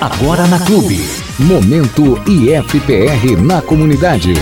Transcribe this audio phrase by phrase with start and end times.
[0.00, 1.00] Agora na Clube.
[1.40, 4.32] Momento IFPR na comunidade.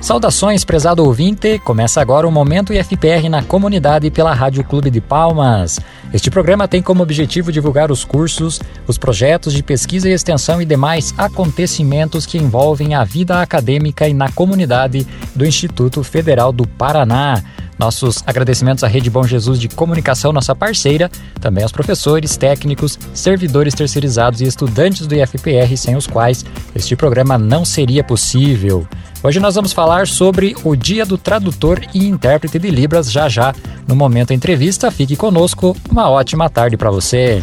[0.00, 1.56] Saudações, prezado ouvinte!
[1.60, 5.78] Começa agora o Momento IFPR na comunidade pela Rádio Clube de Palmas.
[6.12, 10.64] Este programa tem como objetivo divulgar os cursos, os projetos de pesquisa e extensão e
[10.64, 17.40] demais acontecimentos que envolvem a vida acadêmica e na comunidade do Instituto Federal do Paraná.
[17.80, 21.10] Nossos agradecimentos à Rede Bom Jesus de Comunicação, nossa parceira,
[21.40, 26.44] também aos professores, técnicos, servidores terceirizados e estudantes do IFPR, sem os quais
[26.76, 28.86] este programa não seria possível.
[29.22, 33.54] Hoje nós vamos falar sobre o Dia do Tradutor e Intérprete de Libras já já.
[33.86, 35.76] No momento entrevista, fique conosco.
[35.90, 37.42] Uma ótima tarde para você.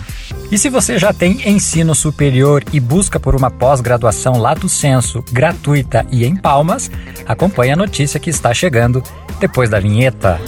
[0.52, 6.04] E se você já tem ensino superior e busca por uma pós-graduação Lato Senso gratuita
[6.12, 6.90] e em Palmas,
[7.28, 9.04] acompanhe a notícia que está chegando
[9.40, 10.40] depois da vinheta.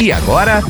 [0.00, 0.62] E agora,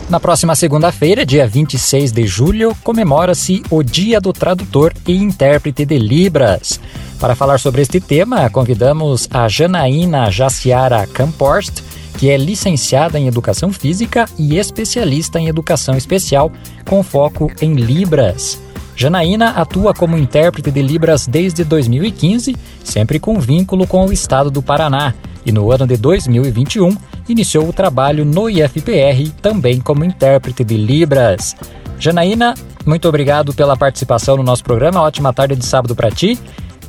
[0.09, 5.97] Na próxima segunda-feira, dia 26 de julho, comemora-se o Dia do Tradutor e Intérprete de
[5.97, 6.79] Libras.
[7.19, 11.81] Para falar sobre este tema, convidamos a Janaína Jaciara Camporst,
[12.17, 16.51] que é licenciada em Educação Física e especialista em Educação Especial,
[16.85, 18.61] com foco em Libras.
[18.95, 24.61] Janaína atua como intérprete de Libras desde 2015, sempre com vínculo com o estado do
[24.61, 25.13] Paraná,
[25.45, 26.95] e no ano de 2021
[27.27, 31.55] iniciou o trabalho no IFPR também como intérprete de Libras.
[31.99, 32.53] Janaína,
[32.85, 35.01] muito obrigado pela participação no nosso programa.
[35.01, 36.37] Ótima tarde de sábado para ti.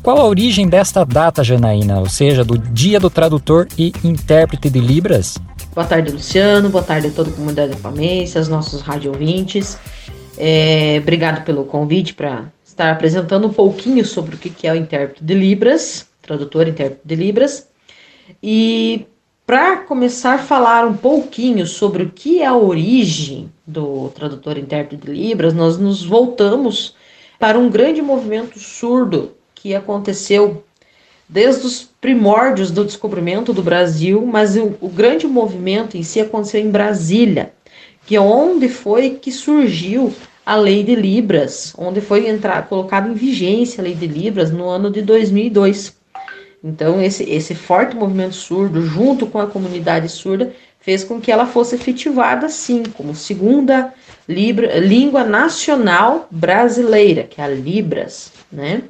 [0.03, 4.79] Qual a origem desta data, Janaína, ou seja, do Dia do Tradutor e Intérprete de
[4.79, 5.39] Libras?
[5.75, 6.69] Boa tarde, Luciano.
[6.69, 9.79] Boa tarde a toda a comunidade palmense, aos nossos rádio ouvintes.
[10.37, 15.23] É, obrigado pelo convite para estar apresentando um pouquinho sobre o que é o intérprete
[15.23, 17.69] de Libras, tradutor intérprete de Libras.
[18.43, 19.07] E
[19.47, 25.07] para começar a falar um pouquinho sobre o que é a origem do tradutor intérprete
[25.07, 26.95] de Libras, nós nos voltamos
[27.39, 30.65] para um grande movimento surdo que aconteceu
[31.29, 36.61] desde os primórdios do descobrimento do Brasil, mas o, o grande movimento em si aconteceu
[36.61, 37.53] em Brasília,
[38.07, 40.13] que é onde foi que surgiu
[40.45, 44.69] a lei de Libras, onde foi entrar, colocada em vigência a lei de Libras no
[44.69, 45.97] ano de 2002.
[46.63, 51.47] Então, esse, esse forte movimento surdo, junto com a comunidade surda, fez com que ela
[51.47, 53.93] fosse efetivada, sim, como segunda
[54.29, 58.83] libra, língua nacional brasileira, que é a Libras, né?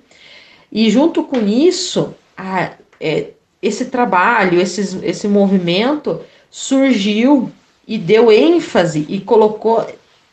[0.70, 3.28] E junto com isso, a, é,
[3.62, 6.20] esse trabalho, esse, esse movimento
[6.50, 7.50] surgiu
[7.86, 9.86] e deu ênfase e colocou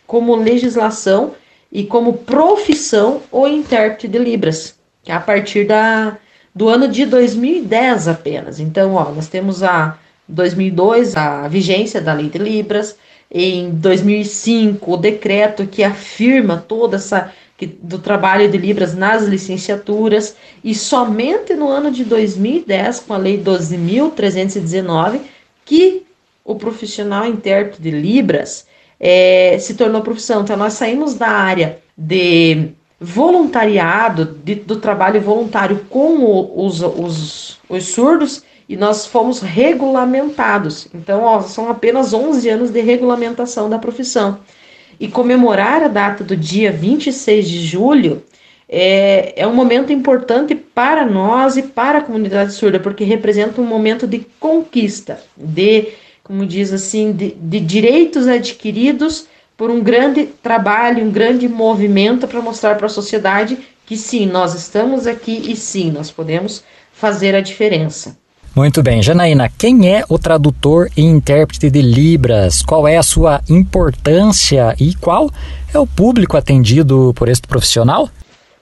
[0.08, 1.34] como legislação
[1.72, 4.76] e como profissão o intérprete de Libras,
[5.06, 6.18] é a partir da,
[6.54, 8.60] do ano de 2010 apenas.
[8.60, 9.98] Então, ó, nós temos a
[10.28, 12.98] 2002 a vigência da lei de Libras,
[13.32, 20.36] em 2005 o decreto que afirma toda essa que, do trabalho de Libras nas licenciaturas
[20.64, 25.22] e somente no ano de 2010 com a lei 12.319
[25.64, 26.04] que
[26.44, 28.66] o profissional intérprete de Libras
[29.00, 30.42] é, se tornou profissão.
[30.42, 32.70] Então, nós saímos da área de
[33.00, 40.88] voluntariado, de, do trabalho voluntário com o, os, os, os surdos e nós fomos regulamentados.
[40.94, 44.40] Então, ó, são apenas 11 anos de regulamentação da profissão.
[45.00, 48.24] E comemorar a data do dia 26 de julho
[48.70, 53.66] é, é um momento importante para nós e para a comunidade surda, porque representa um
[53.66, 55.90] momento de conquista, de
[56.32, 59.26] como diz assim, de, de direitos adquiridos
[59.58, 64.56] por um grande trabalho, um grande movimento para mostrar para a sociedade que sim, nós
[64.56, 66.64] estamos aqui e sim, nós podemos
[66.94, 68.16] fazer a diferença.
[68.56, 72.62] Muito bem, Janaína, quem é o tradutor e intérprete de Libras?
[72.62, 75.30] Qual é a sua importância e qual
[75.74, 78.10] é o público atendido por este profissional?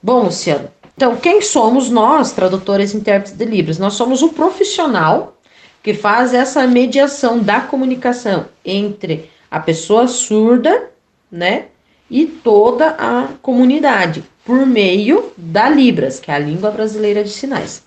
[0.02, 3.78] Bom, Luciano, Então, quem somos nós, tradutores e intérpretes de Libras?
[3.78, 5.39] Nós somos o profissional
[5.82, 10.90] que faz essa mediação da comunicação entre a pessoa surda,
[11.30, 11.66] né,
[12.10, 17.82] e toda a comunidade por meio da Libras, que é a língua brasileira de sinais.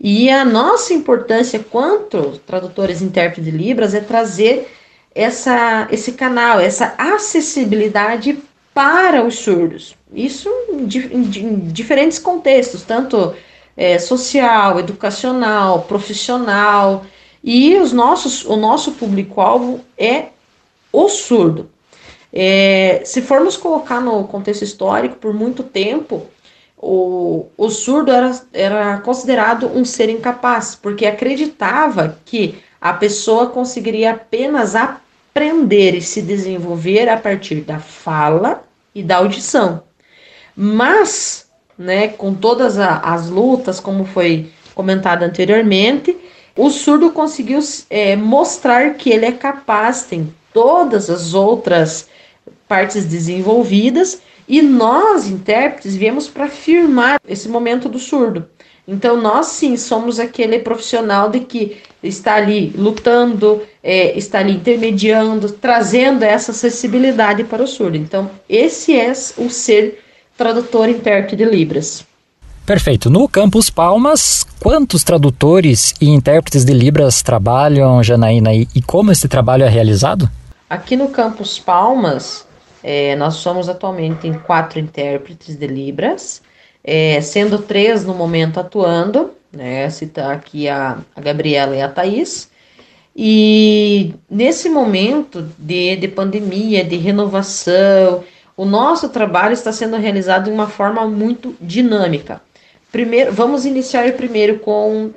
[0.00, 4.72] E a nossa importância quanto tradutores e intérpretes de Libras é trazer
[5.12, 8.38] essa, esse canal, essa acessibilidade
[8.72, 9.96] para os surdos.
[10.14, 13.34] Isso em, em, em diferentes contextos, tanto
[13.76, 17.04] é, social, educacional, profissional.
[17.42, 20.26] E os nossos, o nosso público-alvo é
[20.92, 21.70] o surdo.
[22.32, 26.26] É, se formos colocar no contexto histórico, por muito tempo,
[26.76, 34.12] o, o surdo era, era considerado um ser incapaz, porque acreditava que a pessoa conseguiria
[34.12, 38.62] apenas aprender e se desenvolver a partir da fala
[38.94, 39.82] e da audição.
[40.54, 46.16] Mas, né, com todas a, as lutas, como foi comentado anteriormente,
[46.58, 52.08] o surdo conseguiu é, mostrar que ele é capaz, tem todas as outras
[52.66, 58.48] partes desenvolvidas, e nós, intérpretes, viemos para firmar esse momento do surdo.
[58.88, 65.52] Então, nós sim somos aquele profissional de que está ali lutando, é, está ali intermediando,
[65.52, 67.96] trazendo essa acessibilidade para o surdo.
[67.96, 70.02] Então, esse é o ser
[70.36, 72.04] tradutor intérprete de Libras.
[72.68, 73.08] Perfeito.
[73.08, 79.26] No Campus Palmas, quantos tradutores e intérpretes de Libras trabalham, Janaína, e, e como esse
[79.26, 80.30] trabalho é realizado?
[80.68, 82.46] Aqui no Campus Palmas,
[82.84, 86.42] é, nós somos atualmente em quatro intérpretes de Libras,
[86.84, 89.88] é, sendo três no momento atuando, né?
[89.88, 92.50] Citar aqui a, a Gabriela e a Thaís.
[93.16, 98.24] E nesse momento de, de pandemia, de renovação,
[98.54, 102.42] o nosso trabalho está sendo realizado de uma forma muito dinâmica.
[102.90, 105.10] Primeiro, vamos iniciar primeiro com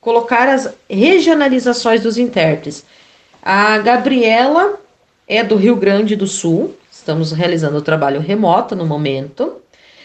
[0.00, 2.84] colocar as regionalizações dos intérpretes.
[3.42, 4.78] A Gabriela
[5.26, 9.56] é do Rio Grande do Sul, estamos realizando o trabalho remoto no momento,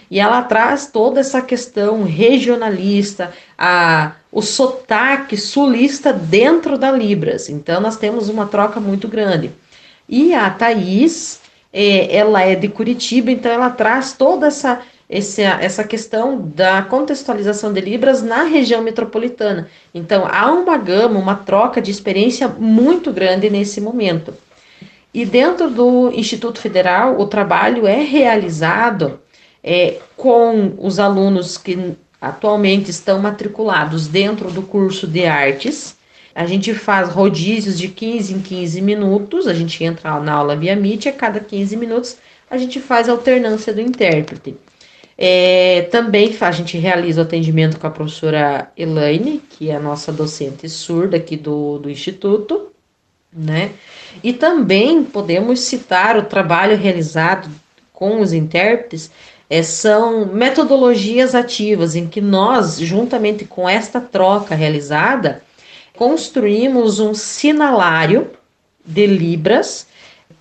[0.10, 7.48] e ela traz toda essa questão regionalista, a, o sotaque sulista dentro da Libras.
[7.48, 9.52] Então, nós temos uma troca muito grande.
[10.08, 11.42] E a Thaís,
[11.72, 17.74] é, ela é de Curitiba, então ela traz toda essa, essa, essa questão da contextualização
[17.74, 19.68] de Libras na região metropolitana.
[19.94, 24.34] Então, há uma gama, uma troca de experiência muito grande nesse momento.
[25.12, 29.20] E dentro do Instituto Federal, o trabalho é realizado
[29.64, 35.98] é, com os alunos que atualmente estão matriculados dentro do curso de artes.
[36.36, 40.76] A gente faz rodízios de 15 em 15 minutos, a gente entra na aula via
[40.76, 42.18] Meet, a cada 15 minutos
[42.50, 44.56] a gente faz alternância do intérprete.
[45.22, 50.14] É, também a gente realiza o atendimento com a professora Elaine, que é a nossa
[50.14, 52.72] docente surda aqui do, do Instituto,
[53.32, 53.72] né?
[54.24, 57.50] E também podemos citar o trabalho realizado
[57.92, 59.12] com os intérpretes,
[59.50, 65.44] é, são metodologias ativas em que nós, juntamente com esta troca realizada,
[65.98, 68.32] construímos um sinalário
[68.86, 69.86] de Libras,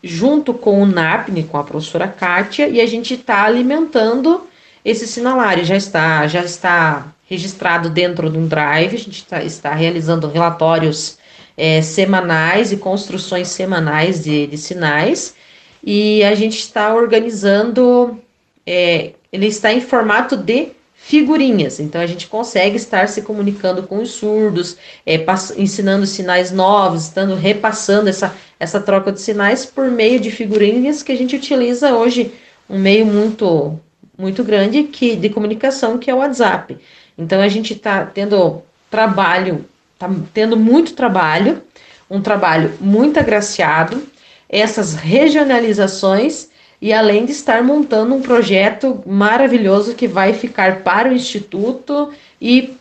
[0.04, 4.47] junto com o NAPNE, com a professora Kátia, e a gente está alimentando
[4.84, 5.64] esse sinalário.
[5.64, 11.18] Já está, já está registrado dentro de um drive, a gente tá, está realizando relatórios
[11.56, 15.34] é, semanais e construções semanais de, de sinais.
[15.84, 18.18] E a gente está organizando,
[18.66, 24.02] é, ele está em formato de figurinhas, então a gente consegue estar se comunicando com
[24.02, 24.76] os surdos,
[25.06, 25.24] é,
[25.56, 31.12] ensinando sinais novos, estando repassando essa, essa troca de sinais por meio de figurinhas que
[31.12, 32.32] a gente utiliza hoje,
[32.68, 33.80] um meio muito
[34.18, 36.76] muito grande que de comunicação que é o WhatsApp.
[37.16, 39.64] Então a gente está tendo trabalho
[39.98, 41.60] Está tendo muito trabalho,
[42.08, 44.00] um trabalho muito agraciado,
[44.48, 51.12] essas regionalizações e além de estar montando um projeto maravilhoso que vai ficar para o
[51.12, 52.76] Instituto e,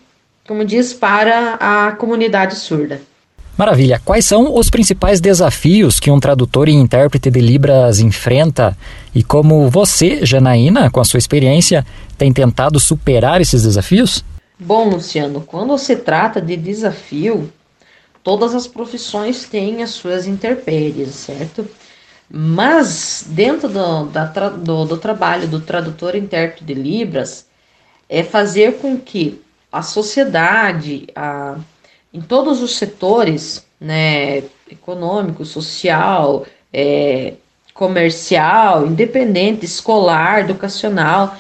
[0.48, 3.02] como diz, para a comunidade surda.
[3.58, 4.00] Maravilha.
[4.06, 8.78] Quais são os principais desafios que um tradutor e intérprete de Libras enfrenta
[9.16, 11.84] e como você, Janaína, com a sua experiência,
[12.16, 14.24] tem tentado superar esses desafios?
[14.60, 17.52] Bom, Luciano, quando se trata de desafio,
[18.24, 21.68] todas as profissões têm as suas intempéries, certo?
[22.30, 27.48] Mas dentro do, da, do, do trabalho do tradutor e intérprete de Libras,
[28.08, 31.58] é fazer com que a sociedade, a,
[32.14, 37.34] em todos os setores, né, econômico, social, é,
[37.74, 41.38] comercial, independente, escolar, educacional,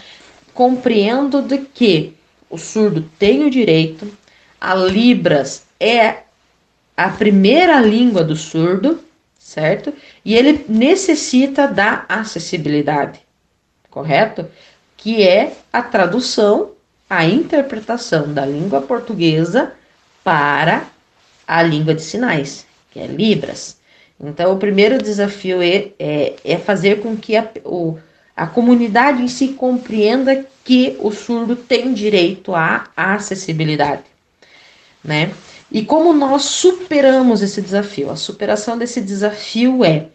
[0.53, 2.15] compreendo de que
[2.49, 4.07] o surdo tem o direito,
[4.59, 6.19] a Libras é
[6.95, 8.99] a primeira língua do surdo,
[9.37, 9.93] certo?
[10.25, 13.19] E ele necessita da acessibilidade,
[13.89, 14.47] correto?
[14.95, 16.71] Que é a tradução,
[17.09, 19.73] a interpretação da língua portuguesa
[20.27, 20.85] para
[21.47, 23.77] a língua de sinais, que é Libras.
[24.19, 27.97] Então, o primeiro desafio é, é, é fazer com que a, o,
[28.35, 34.03] a comunidade em si compreenda que o surdo tem direito à acessibilidade,
[35.01, 35.31] né?
[35.71, 38.11] E como nós superamos esse desafio?
[38.11, 40.07] A superação desse desafio é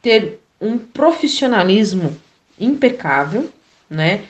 [0.00, 2.16] ter um profissionalismo
[2.58, 3.50] impecável,
[3.90, 4.24] né?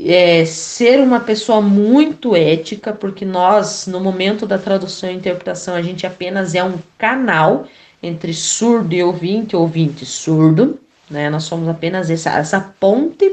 [0.00, 5.82] É, ser uma pessoa muito ética, porque nós, no momento da tradução e interpretação, a
[5.82, 7.66] gente apenas é um canal
[8.00, 10.78] entre surdo e ouvinte, ouvinte surdo,
[11.10, 11.28] né?
[11.28, 13.28] Nós somos apenas essa, essa ponte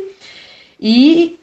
[0.79, 1.39] e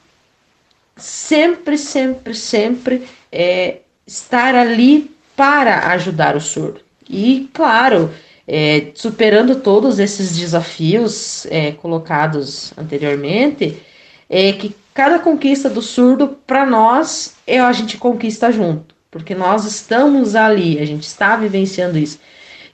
[0.96, 6.80] sempre, sempre, sempre é, estar ali para ajudar o surdo.
[7.08, 8.10] E, claro,
[8.46, 13.80] é, superando todos esses desafios é, colocados anteriormente,
[14.28, 19.64] é que cada conquista do surdo, para nós, é a gente conquista junto, porque nós
[19.64, 22.18] estamos ali, a gente está vivenciando isso.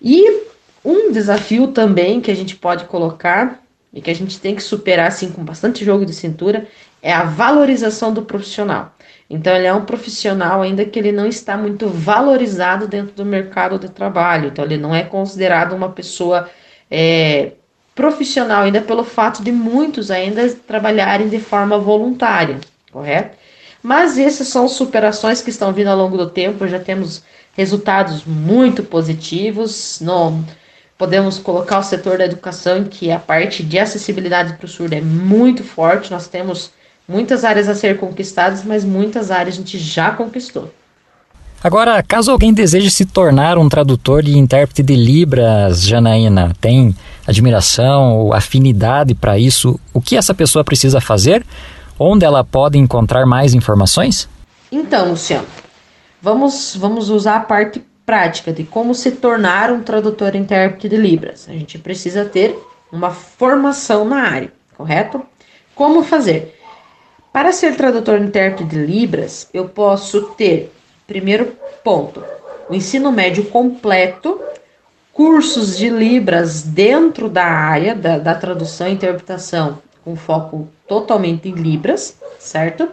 [0.01, 0.43] E
[0.85, 5.09] um desafio também que a gente pode colocar e que a gente tem que superar
[5.09, 6.67] assim com bastante jogo de cintura
[7.03, 8.95] é a valorização do profissional.
[9.31, 13.79] Então ele é um profissional ainda que ele não está muito valorizado dentro do mercado
[13.79, 14.49] de trabalho.
[14.49, 16.49] Então ele não é considerado uma pessoa
[16.91, 17.53] é,
[17.99, 22.61] profissional ainda pelo fato de muitos ainda trabalharem de forma voluntária,
[22.93, 23.37] correto?
[23.83, 26.69] Mas essas são superações que estão vindo ao longo do tempo.
[26.69, 27.25] Já temos
[27.57, 29.99] resultados muito positivos.
[30.01, 30.45] No,
[30.97, 35.01] podemos colocar o setor da educação, que a parte de acessibilidade para o surdo é
[35.01, 36.13] muito forte.
[36.13, 36.71] Nós temos
[37.09, 40.73] muitas áreas a ser conquistadas, mas muitas áreas a gente já conquistou.
[41.63, 46.95] Agora, caso alguém deseje se tornar um tradutor e intérprete de Libras, Janaína, tem
[47.27, 51.45] admiração ou afinidade para isso, o que essa pessoa precisa fazer?
[51.99, 54.29] Onde ela pode encontrar mais informações?
[54.71, 55.47] Então, Luciano,
[56.23, 60.97] vamos, vamos usar a parte prática de como se tornar um tradutor e intérprete de
[60.97, 61.49] Libras.
[61.49, 62.57] A gente precisa ter
[62.93, 65.23] uma formação na área, correto?
[65.75, 66.57] Como fazer?
[67.33, 70.73] Para ser tradutor e intérprete de Libras, eu posso ter,
[71.09, 72.23] primeiro ponto,
[72.69, 74.39] o ensino médio completo,
[75.11, 81.55] cursos de Libras dentro da área da, da tradução e interpretação, com foco totalmente em
[81.55, 82.91] Libras, certo?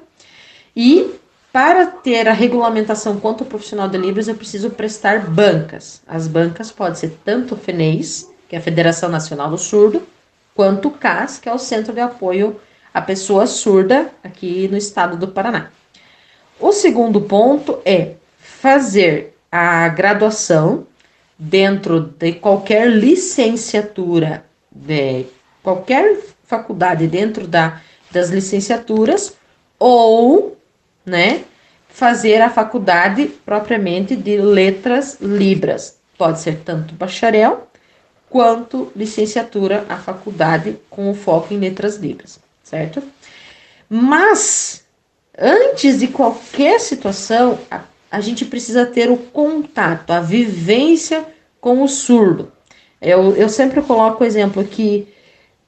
[0.74, 1.13] E
[1.51, 6.01] para ter a regulamentação quanto profissional de Libras, eu preciso prestar bancas.
[6.07, 10.03] As bancas podem ser tanto o FENEIS, que é a Federação Nacional do Surdo,
[10.55, 12.60] quanto o CAS, que é o Centro de Apoio
[12.93, 15.69] à Pessoa Surda, aqui no estado do Paraná.
[16.59, 20.88] O segundo ponto é fazer a graduação
[21.38, 25.25] dentro de qualquer licenciatura, de
[25.62, 27.81] qualquer faculdade dentro da,
[28.12, 29.35] das licenciaturas,
[29.77, 30.57] ou
[31.05, 31.43] né?
[31.89, 35.97] Fazer a faculdade propriamente de letras libras.
[36.17, 37.67] Pode ser tanto bacharel
[38.29, 43.01] quanto licenciatura, a faculdade com foco em letras libras, certo?
[43.89, 44.85] Mas
[45.38, 51.25] antes de qualquer situação, a, a gente precisa ter o contato, a vivência
[51.60, 52.51] com o surdo.
[53.01, 55.08] Eu, eu sempre coloco o exemplo que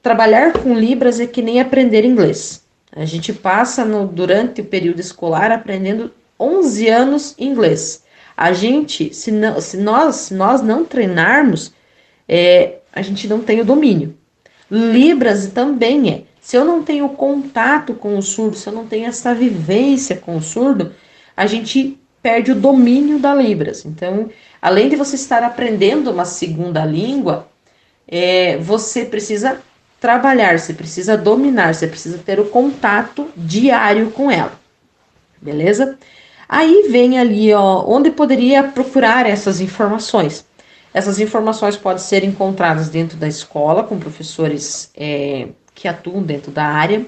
[0.02, 2.64] trabalhar com Libras é que nem aprender inglês.
[2.92, 6.10] A gente passa no, durante o período escolar aprendendo
[6.40, 8.02] 11 anos inglês.
[8.36, 11.72] A gente, se, não, se nós, nós não treinarmos,
[12.28, 14.16] é, a gente não tem o domínio.
[14.70, 16.22] Libras também é.
[16.48, 20.34] Se eu não tenho contato com o surdo, se eu não tenho essa vivência com
[20.34, 20.94] o surdo,
[21.36, 23.84] a gente perde o domínio da Libras.
[23.84, 24.30] Então,
[24.62, 27.46] além de você estar aprendendo uma segunda língua,
[28.10, 29.60] é, você precisa
[30.00, 34.58] trabalhar, você precisa dominar, você precisa ter o contato diário com ela.
[35.42, 35.98] Beleza?
[36.48, 40.46] Aí vem ali, ó, onde poderia procurar essas informações.
[40.94, 45.48] Essas informações podem ser encontradas dentro da escola, com professores é,
[45.78, 47.06] que atuam dentro da área.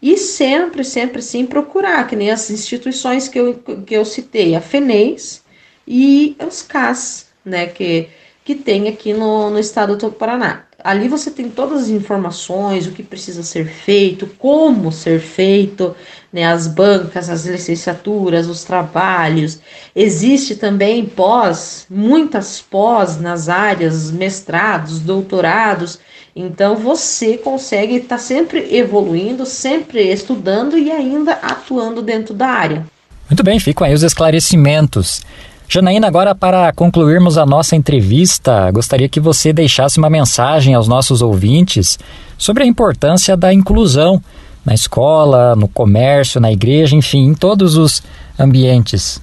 [0.00, 4.60] E sempre, sempre sim procurar, que nem as instituições que eu, que eu citei, a
[4.60, 5.42] FENEIS
[5.86, 8.08] e os CAS, né, que,
[8.44, 12.92] que tem aqui no, no estado do Paraná ali você tem todas as informações, o
[12.92, 15.96] que precisa ser feito, como ser feito,
[16.30, 19.58] né, as bancas, as licenciaturas, os trabalhos.
[19.96, 25.98] Existe também pós, muitas pós nas áreas, mestrados, doutorados,
[26.34, 32.86] Então você consegue estar tá sempre evoluindo, sempre estudando e ainda atuando dentro da área.
[33.30, 35.22] Muito bem, ficam aí os esclarecimentos.
[35.68, 41.22] Janaína, agora para concluirmos a nossa entrevista, gostaria que você deixasse uma mensagem aos nossos
[41.22, 41.98] ouvintes
[42.36, 44.22] sobre a importância da inclusão
[44.64, 48.02] na escola, no comércio, na igreja, enfim, em todos os
[48.38, 49.20] ambientes.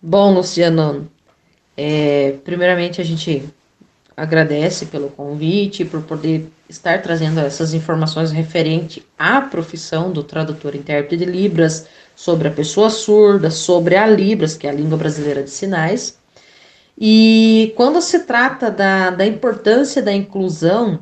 [0.00, 1.06] Bom, Luciano,
[1.76, 3.44] é, primeiramente a gente
[4.16, 11.24] agradece pelo convite, por poder estar trazendo essas informações referente à profissão do tradutor intérprete
[11.24, 15.50] de Libras, sobre a pessoa surda, sobre a Libras, que é a língua brasileira de
[15.50, 16.18] sinais.
[16.98, 21.00] E quando se trata da, da importância da inclusão,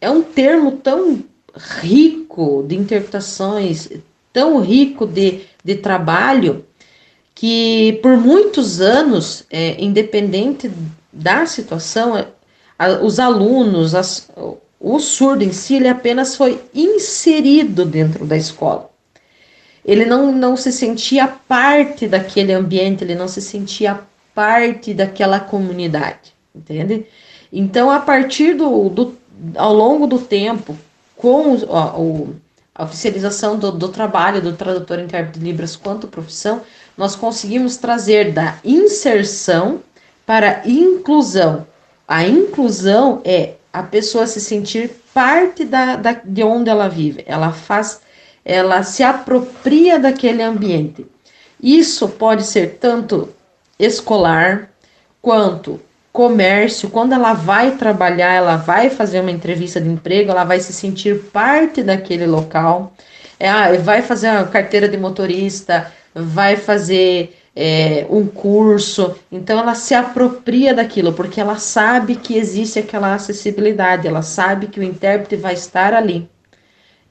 [0.00, 1.24] é um termo tão
[1.80, 3.88] rico de interpretações,
[4.32, 6.64] tão rico de, de trabalho,
[7.34, 10.70] que por muitos anos, é, independente
[11.16, 12.28] da situação, é,
[12.78, 14.28] a, os alunos, as,
[14.78, 18.90] o surdo em si, ele apenas foi inserido dentro da escola.
[19.84, 24.00] Ele não, não se sentia parte daquele ambiente, ele não se sentia
[24.34, 27.06] parte daquela comunidade, entende?
[27.52, 29.16] Então, a partir do, do
[29.54, 30.76] ao longo do tempo,
[31.16, 32.34] com o,
[32.74, 36.62] a oficialização do, do, trabalho do tradutor intérprete de Libras quanto profissão,
[36.96, 39.80] nós conseguimos trazer da inserção
[40.26, 41.66] para inclusão.
[42.06, 47.24] A inclusão é a pessoa se sentir parte da, da, de onde ela vive.
[47.26, 48.00] Ela faz,
[48.44, 51.06] ela se apropria daquele ambiente.
[51.62, 53.32] Isso pode ser tanto
[53.78, 54.70] escolar
[55.22, 55.80] quanto
[56.12, 56.90] comércio.
[56.90, 61.24] Quando ela vai trabalhar, ela vai fazer uma entrevista de emprego, ela vai se sentir
[61.32, 62.92] parte daquele local.
[63.38, 69.74] É, ah, vai fazer a carteira de motorista, vai fazer é, um curso, então ela
[69.74, 75.36] se apropria daquilo, porque ela sabe que existe aquela acessibilidade, ela sabe que o intérprete
[75.36, 76.28] vai estar ali,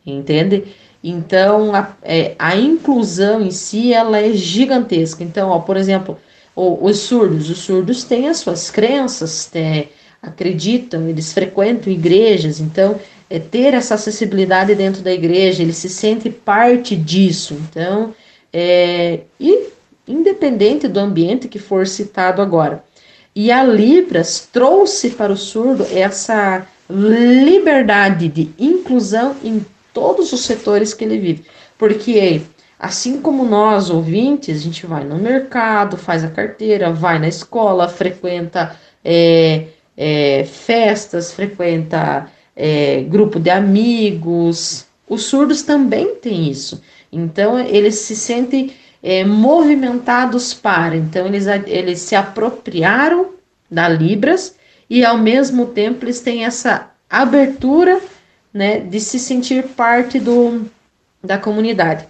[0.06, 0.66] entende?
[1.04, 5.24] Então a, é, a inclusão em si ela é gigantesca.
[5.24, 6.20] Então, ó, por exemplo,
[6.56, 9.90] os surdos, os surdos têm as suas crenças, têm,
[10.22, 16.30] acreditam, eles frequentam igrejas, então é ter essa acessibilidade dentro da igreja, ele se sente
[16.30, 17.58] parte disso.
[17.68, 18.14] Então,
[18.54, 19.75] é, e
[20.08, 22.84] independente do ambiente que for citado agora.
[23.36, 30.94] E a Libras trouxe para o surdo essa liberdade de inclusão em todos os setores
[30.94, 31.46] que ele vive.
[31.78, 32.42] Porque
[32.80, 37.90] assim como nós, ouvintes, a gente vai no mercado, faz a carteira, vai na escola,
[37.90, 44.86] frequenta é, é, festas, frequenta é, grupo de amigos.
[45.10, 46.82] Os surdos também têm isso.
[47.12, 48.74] Então, eles se sentem
[49.08, 50.96] é, movimentados para.
[50.98, 53.36] Então, eles, eles se apropriaram
[53.70, 54.56] da Libras
[54.90, 58.02] e, ao mesmo tempo, eles têm essa abertura
[58.52, 60.66] né, de se sentir parte do,
[61.24, 62.08] da comunidade.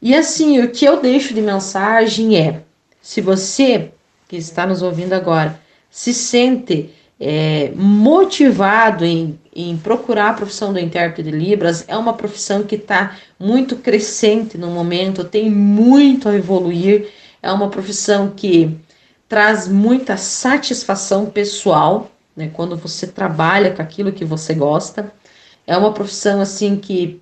[0.00, 2.60] E assim, o que eu deixo de mensagem é:
[3.00, 3.90] se você
[4.28, 6.90] que está nos ouvindo agora se sente
[7.22, 11.84] é, motivado em em procurar a profissão do intérprete de Libras.
[11.86, 17.10] É uma profissão que está muito crescente no momento, tem muito a evoluir.
[17.42, 18.78] É uma profissão que
[19.28, 25.12] traz muita satisfação pessoal, né, quando você trabalha com aquilo que você gosta.
[25.66, 27.20] É uma profissão assim que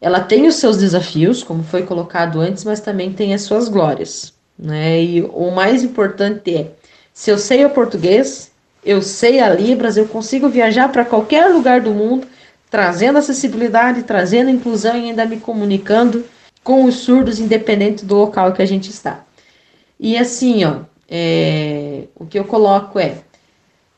[0.00, 4.32] ela tem os seus desafios, como foi colocado antes, mas também tem as suas glórias.
[4.58, 5.02] Né?
[5.02, 6.72] E o mais importante é,
[7.12, 8.53] se eu sei o português,
[8.84, 12.26] eu sei a Libras, eu consigo viajar para qualquer lugar do mundo,
[12.70, 16.24] trazendo acessibilidade, trazendo inclusão e ainda me comunicando
[16.62, 19.24] com os surdos, independente do local que a gente está.
[19.98, 23.18] E assim, ó, é, o que eu coloco é: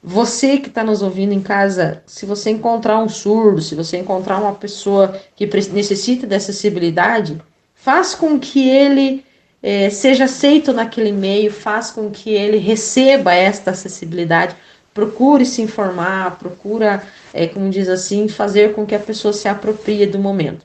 [0.03, 4.38] você que está nos ouvindo em casa, se você encontrar um surdo, se você encontrar
[4.38, 7.40] uma pessoa que necessita de acessibilidade,
[7.75, 9.25] faz com que ele
[9.62, 14.55] é, seja aceito naquele meio, faz com que ele receba esta acessibilidade,
[14.96, 17.02] procure se informar, procura,
[17.35, 20.64] é, como diz assim, fazer com que a pessoa se aproprie do momento.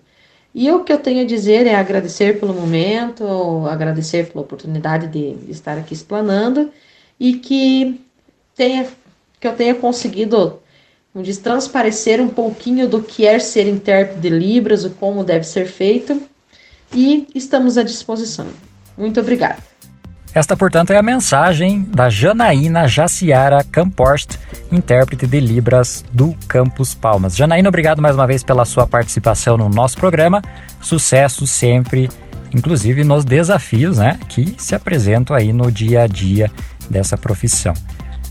[0.55, 5.51] E o que eu tenho a dizer é agradecer pelo momento, agradecer pela oportunidade de
[5.51, 6.71] estar aqui explanando
[7.19, 8.01] e que
[8.55, 8.87] tenha
[9.39, 10.61] que eu tenha conseguido
[11.11, 15.43] como diz, transparecer um pouquinho do que é ser intérprete de Libras, o como deve
[15.43, 16.21] ser feito,
[16.93, 18.47] e estamos à disposição.
[18.97, 19.70] Muito obrigada.
[20.33, 24.37] Esta, portanto, é a mensagem da Janaína Jaciara Camporst,
[24.71, 27.35] intérprete de Libras do Campus Palmas.
[27.35, 30.41] Janaína, obrigado mais uma vez pela sua participação no nosso programa.
[30.79, 32.09] Sucesso sempre,
[32.53, 36.49] inclusive nos desafios né, que se apresentam aí no dia a dia
[36.89, 37.73] dessa profissão.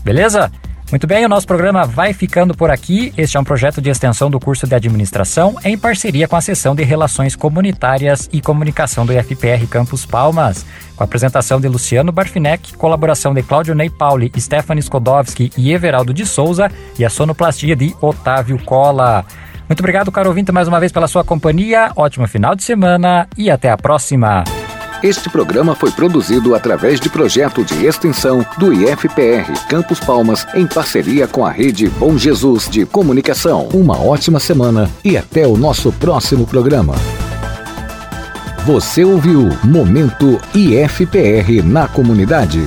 [0.03, 0.51] Beleza?
[0.91, 3.13] Muito bem, o nosso programa vai ficando por aqui.
[3.17, 6.75] Este é um projeto de extensão do curso de administração em parceria com a seção
[6.75, 10.65] de Relações Comunitárias e Comunicação do IFPR Campus Palmas.
[10.97, 16.13] Com a apresentação de Luciano Barfinec, colaboração de Cláudio Ney Pauli, Stephanie Skodowski e Everaldo
[16.13, 19.25] de Souza e a sonoplastia de Otávio Cola.
[19.69, 21.93] Muito obrigado, caro ouvinte, mais uma vez pela sua companhia.
[21.95, 24.43] Ótimo final de semana e até a próxima.
[25.03, 31.27] Este programa foi produzido através de projeto de extensão do IFPR Campus Palmas em parceria
[31.27, 33.67] com a rede Bom Jesus de Comunicação.
[33.73, 36.93] Uma ótima semana e até o nosso próximo programa.
[38.63, 42.61] Você ouviu Momento IFPR na comunidade.